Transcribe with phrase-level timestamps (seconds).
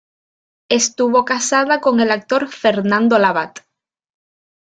[0.71, 3.59] Estuvo casada con el actor Fernando Labat.